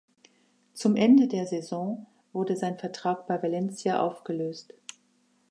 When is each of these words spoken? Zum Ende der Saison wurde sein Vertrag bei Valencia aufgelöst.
Zum 0.73 0.95
Ende 0.95 1.27
der 1.27 1.45
Saison 1.45 2.07
wurde 2.33 2.55
sein 2.57 2.79
Vertrag 2.79 3.27
bei 3.27 3.39
Valencia 3.43 3.99
aufgelöst. 4.01 4.73